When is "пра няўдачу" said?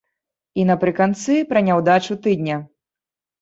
1.51-2.19